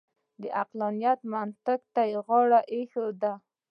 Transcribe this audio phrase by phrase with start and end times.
[0.41, 3.33] د عقلانیت منطق ته غاړه اېښې ده.